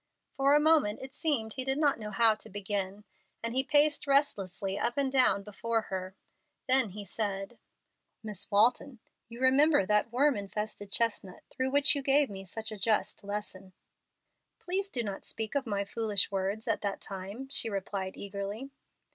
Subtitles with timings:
[0.35, 3.03] For a moment it seemed he did not know how to begin,
[3.43, 6.15] and he paced restlessly up and down before her.
[6.67, 7.59] Then he said,
[8.23, 8.97] "Miss Walton,
[9.29, 13.73] you remember that worm infested chestnut through which you gave me such a just lesson?"
[14.57, 18.71] "Please do not speak of my foolish words at that time," she replied, eagerly.